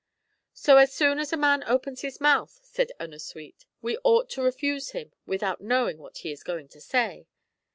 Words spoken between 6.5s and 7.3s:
to say